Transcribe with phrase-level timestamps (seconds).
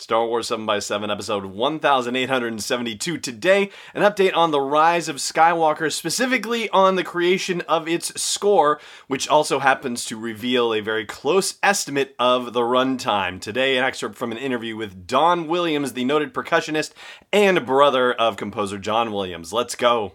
[0.00, 3.18] Star Wars 7x7, episode 1872.
[3.18, 8.80] Today, an update on the rise of Skywalker, specifically on the creation of its score,
[9.08, 13.38] which also happens to reveal a very close estimate of the runtime.
[13.42, 16.92] Today, an excerpt from an interview with Don Williams, the noted percussionist
[17.30, 19.52] and brother of composer John Williams.
[19.52, 20.12] Let's go.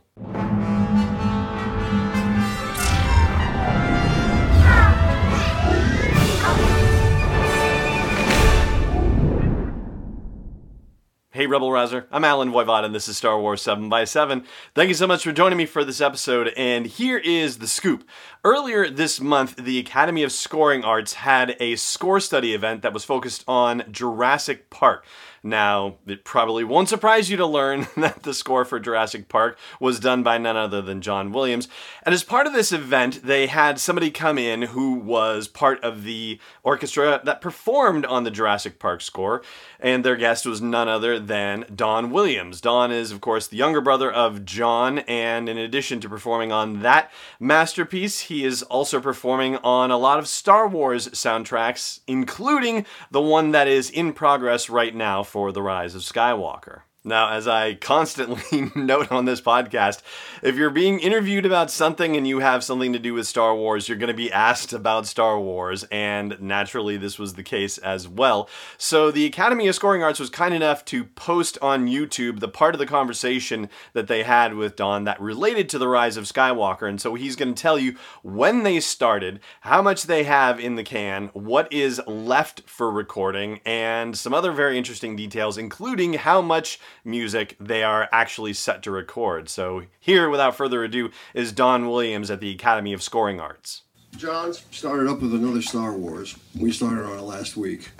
[11.35, 12.07] Hey, Rebel Rouser.
[12.13, 15.25] I'm Allen Voivod, and this is Star Wars 7 by 7 Thank you so much
[15.25, 18.07] for joining me for this episode, and here is the scoop.
[18.45, 23.03] Earlier this month, the Academy of Scoring Arts had a score study event that was
[23.03, 25.05] focused on Jurassic Park.
[25.45, 29.99] Now, it probably won't surprise you to learn that the score for Jurassic Park was
[29.99, 31.67] done by none other than John Williams.
[32.01, 36.03] And as part of this event, they had somebody come in who was part of
[36.03, 39.43] the orchestra that performed on the Jurassic Park score,
[39.79, 42.59] and their guest was none other than Don Williams.
[42.59, 46.81] Don is, of course, the younger brother of John, and in addition to performing on
[46.81, 53.21] that masterpiece, he is also performing on a lot of Star Wars soundtracks, including the
[53.21, 56.83] one that is in progress right now for The Rise of Skywalker.
[57.07, 60.01] Now, as I constantly note on this podcast,
[60.41, 63.87] if you're being interviewed about something and you have something to do with Star Wars,
[63.87, 68.07] you're going to be asked about Star Wars, and naturally, this was the case as
[68.07, 68.49] well.
[68.79, 72.73] So, the Academy of Scoring Arts was kind enough to post on YouTube the part
[72.73, 76.89] of the conversation that they had with Don that related to the rise of Skywalker.
[76.89, 80.73] And so, he's going to tell you when they started, how much they have in
[80.73, 86.41] the can, what is left for recording, and some other very interesting details, including how
[86.41, 89.49] much music they are actually set to record.
[89.49, 93.81] So, here, without further ado, is Don Williams at the Academy of Scoring Arts.
[94.17, 96.37] John started up with another Star Wars.
[96.57, 97.91] We started on it last week.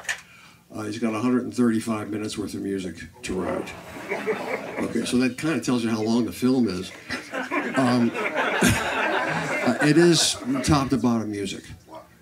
[0.74, 3.74] Uh, he's got 135 minutes worth of music to write.
[4.80, 6.92] Okay, so that kind of tells you how long the film is.
[7.76, 11.64] Um, uh, it is top to bottom music.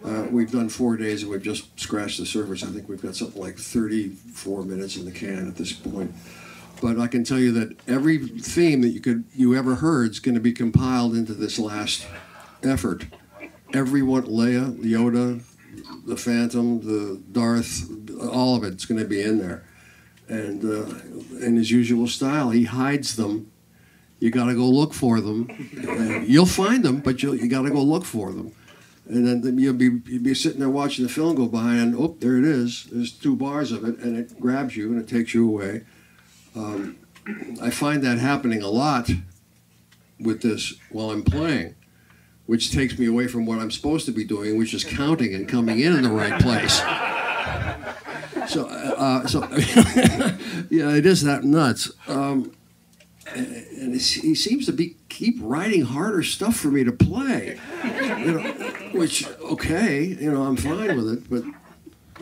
[0.03, 2.63] Uh, we've done four days and we've just scratched the surface.
[2.63, 6.13] I think we've got something like 34 minutes in the can at this point
[6.84, 10.20] but I can tell you that every theme that you could you ever heard is
[10.20, 12.06] going to be compiled into this last
[12.62, 13.06] effort.
[13.74, 15.42] Every one, Leia, Yoda,
[16.06, 17.90] the Phantom, the Darth,
[18.22, 19.64] all of it's going to be in there.
[20.28, 23.50] And uh, in his usual style, he hides them.
[24.20, 25.48] You got to go look for them.
[25.88, 28.52] And you'll find them, but you you got to go look for them.
[29.08, 31.96] And then, then you'll be you'll be sitting there watching the film go by, and
[31.96, 32.88] oh, there it is.
[32.92, 35.84] There's two bars of it, and it grabs you and it takes you away.
[36.56, 36.97] Um,
[37.62, 39.09] I find that happening a lot
[40.19, 41.75] with this while I'm playing,
[42.46, 45.47] which takes me away from what I'm supposed to be doing, which is counting and
[45.47, 46.81] coming in in the right place.
[48.50, 49.41] So, uh, so
[50.69, 51.91] yeah, it is that nuts.
[52.08, 52.52] Um,
[53.28, 58.41] and he seems to be keep writing harder stuff for me to play, you know,
[58.91, 61.44] which okay, you know, I'm fine with it, but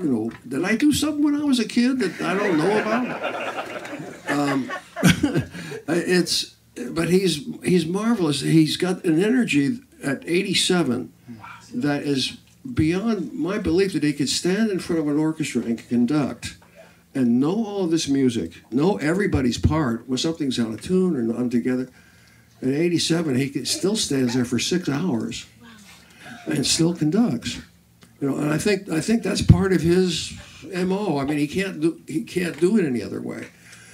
[0.01, 2.81] you know, did I do something when I was a kid that I don't know
[2.81, 3.70] about?
[4.31, 4.71] Um,
[5.87, 6.55] it's,
[6.91, 8.41] but he's he's marvelous.
[8.41, 11.11] He's got an energy at 87
[11.73, 12.37] that is
[12.73, 16.57] beyond my belief that he could stand in front of an orchestra and conduct
[17.13, 21.51] and know all this music, know everybody's part when something's out of tune or not
[21.51, 21.89] together.
[22.61, 25.45] At 87, he still stands there for six hours
[26.45, 27.59] and still conducts.
[28.19, 30.33] You know, and I think I think that's part of his
[30.63, 31.17] mo.
[31.17, 33.47] I mean, he can't do he can't do it any other way.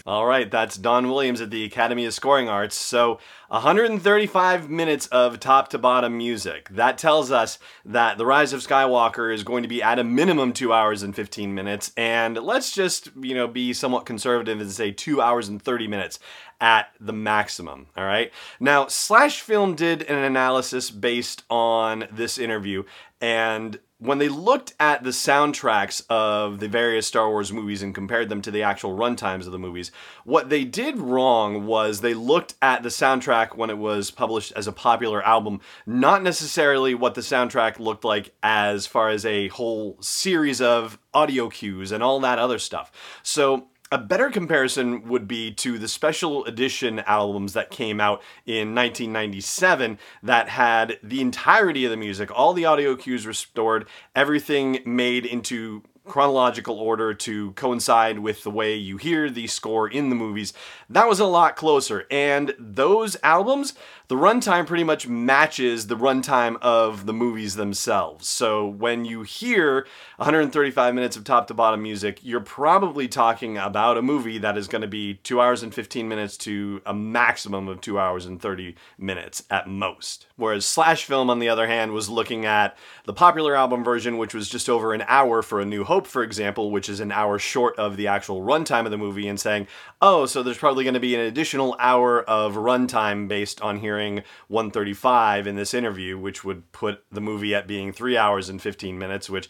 [0.07, 2.77] All right, that's Don Williams at the Academy of Scoring Arts.
[2.77, 3.19] So,
[3.49, 6.69] 135 minutes of top to bottom music.
[6.69, 10.53] That tells us that The Rise of Skywalker is going to be at a minimum
[10.53, 14.91] 2 hours and 15 minutes and let's just, you know, be somewhat conservative and say
[14.91, 16.19] 2 hours and 30 minutes
[16.59, 18.31] at the maximum, all right?
[18.59, 22.83] Now, Slash Film did an analysis based on this interview
[23.21, 28.29] and when they looked at the soundtracks of the various Star Wars movies and compared
[28.29, 29.91] them to the actual runtimes of the movies,
[30.23, 34.67] what they did wrong was they looked at the soundtrack when it was published as
[34.67, 39.97] a popular album, not necessarily what the soundtrack looked like as far as a whole
[39.99, 42.91] series of audio cues and all that other stuff.
[43.23, 48.75] So a better comparison would be to the special edition albums that came out in
[48.75, 55.25] 1997 that had the entirety of the music, all the audio cues restored, everything made
[55.25, 60.53] into chronological order to coincide with the way you hear the score in the movies.
[60.89, 62.07] That was a lot closer.
[62.09, 63.73] And those albums,
[64.07, 68.25] the runtime pretty much matches the runtime of the movies themselves.
[68.27, 73.97] So when you hear 135 minutes of top to bottom music, you're probably talking about
[73.97, 77.67] a movie that is going to be 2 hours and 15 minutes to a maximum
[77.67, 80.25] of 2 hours and 30 minutes at most.
[80.37, 84.33] Whereas Slash Film, on the other hand, was looking at the popular album version, which
[84.33, 87.39] was just over an hour for A New Hope, for example, which is an hour
[87.39, 89.67] short of the actual runtime of the movie, and saying,
[90.01, 93.96] oh, so there's probably going to be an additional hour of runtime based on hearing
[93.97, 98.61] hearing 135 in this interview, which would put the movie at being three hours and
[98.61, 99.49] 15 minutes, which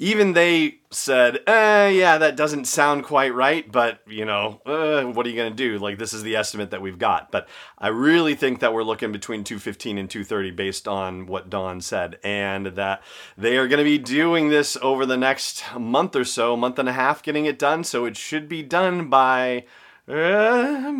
[0.00, 5.26] even they said, eh, yeah, that doesn't sound quite right, but you know, uh, what
[5.26, 5.78] are you going to do?
[5.78, 7.32] Like, this is the estimate that we've got.
[7.32, 11.80] But I really think that we're looking between 215 and 230 based on what Don
[11.80, 13.02] said, and that
[13.36, 16.88] they are going to be doing this over the next month or so, month and
[16.88, 17.82] a half, getting it done.
[17.82, 19.64] So it should be done by
[20.08, 20.92] uh,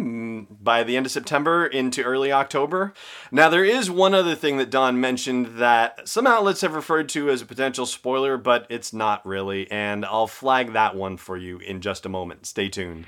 [0.60, 2.92] by the end of September into early October.
[3.32, 7.30] Now, there is one other thing that Don mentioned that some outlets have referred to
[7.30, 11.58] as a potential spoiler, but it's not really, and I'll flag that one for you
[11.58, 12.46] in just a moment.
[12.46, 13.06] Stay tuned.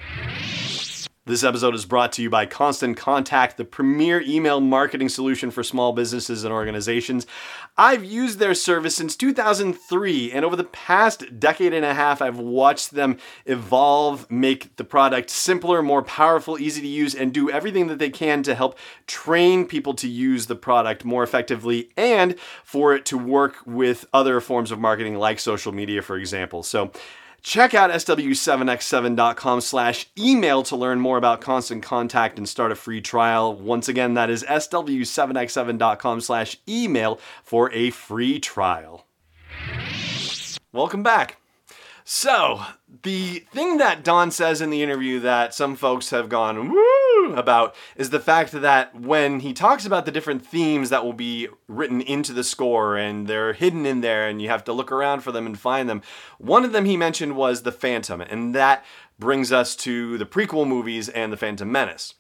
[1.27, 5.63] This episode is brought to you by Constant Contact, the premier email marketing solution for
[5.63, 7.25] small businesses and organizations.
[7.81, 12.39] I've used their service since 2003, and over the past decade and a half, I've
[12.39, 13.17] watched them
[13.47, 18.11] evolve, make the product simpler, more powerful, easy to use, and do everything that they
[18.11, 23.17] can to help train people to use the product more effectively and for it to
[23.17, 26.63] work with other forms of marketing like social media, for example.
[26.63, 26.93] So,
[27.43, 33.01] Check out sw7x7.com slash email to learn more about Constant Contact and start a free
[33.01, 33.55] trial.
[33.55, 39.07] Once again, that is sw7x7.com slash email for a free trial.
[40.73, 41.39] Welcome back.
[42.05, 42.63] So,
[43.03, 47.00] the thing that Don says in the interview that some folks have gone woo
[47.33, 47.39] Hmm.
[47.39, 51.49] about is the fact that when he talks about the different themes that will be
[51.69, 55.21] written into the score and they're hidden in there and you have to look around
[55.21, 56.03] for them and find them,
[56.39, 58.85] one of them he mentioned was the Phantom, and that
[59.19, 62.15] brings us to the prequel movies and the Phantom Menace.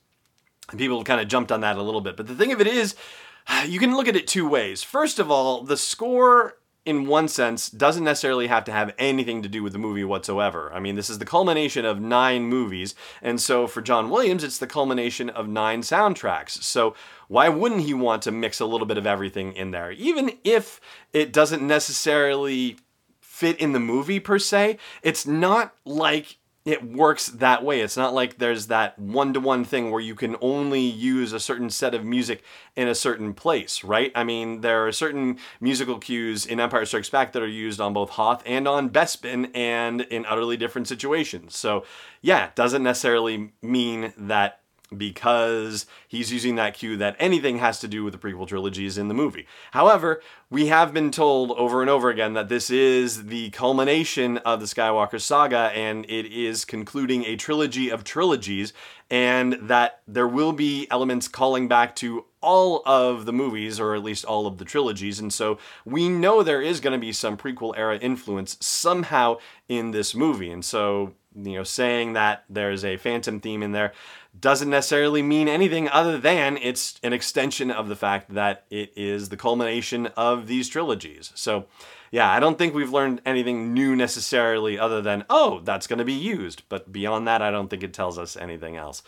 [0.70, 2.66] And people kind of jumped on that a little bit, but the thing of it
[2.66, 2.94] is,
[3.66, 4.82] you can look at it two ways.
[4.82, 9.48] First of all, the score in one sense, doesn't necessarily have to have anything to
[9.48, 10.72] do with the movie whatsoever.
[10.72, 14.58] I mean, this is the culmination of nine movies, and so for John Williams, it's
[14.58, 16.62] the culmination of nine soundtracks.
[16.62, 16.94] So
[17.28, 19.92] why wouldn't he want to mix a little bit of everything in there?
[19.92, 20.80] Even if
[21.12, 22.76] it doesn't necessarily
[23.20, 26.39] fit in the movie per se, it's not like
[26.70, 27.80] it works that way.
[27.80, 31.40] It's not like there's that one to one thing where you can only use a
[31.40, 32.44] certain set of music
[32.76, 34.12] in a certain place, right?
[34.14, 37.92] I mean, there are certain musical cues in Empire Strikes Back that are used on
[37.92, 41.56] both Hoth and on Bespin and in utterly different situations.
[41.56, 41.84] So,
[42.22, 44.59] yeah, it doesn't necessarily mean that
[44.96, 49.08] because he's using that cue that anything has to do with the prequel trilogies in
[49.08, 49.46] the movie.
[49.70, 50.20] However,
[50.50, 54.66] we have been told over and over again that this is the culmination of the
[54.66, 58.72] Skywalker saga and it is concluding a trilogy of trilogies,
[59.08, 64.02] and that there will be elements calling back to all of the movies, or at
[64.02, 67.36] least all of the trilogies, and so we know there is going to be some
[67.36, 69.36] prequel era influence somehow
[69.68, 73.92] in this movie, and so you know, saying that there's a phantom theme in there
[74.38, 79.28] doesn't necessarily mean anything other than it's an extension of the fact that it is
[79.28, 81.32] the culmination of these trilogies.
[81.34, 81.66] So,
[82.10, 86.04] yeah, I don't think we've learned anything new necessarily other than, oh, that's going to
[86.04, 86.62] be used.
[86.68, 89.02] But beyond that, I don't think it tells us anything else.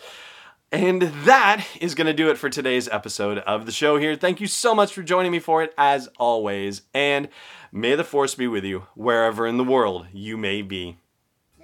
[0.73, 4.17] And that is going to do it for today's episode of the show here.
[4.17, 6.83] Thank you so much for joining me for it, as always.
[6.95, 7.29] And
[7.71, 10.97] may the force be with you wherever in the world you may be.